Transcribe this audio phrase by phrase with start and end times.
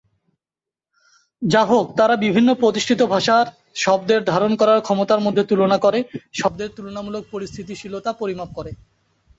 [1.41, 3.45] যাহোক, তারা বিভিন্ন প্রতিষ্ঠিত ভাষার
[3.75, 5.99] শব্দের ধারণ করার ক্ষমতার মধ্যে তুলনা করে,
[6.33, 8.75] শব্দের তুলনামূলক স্থিতিশীলতা পরিমাপ করেন।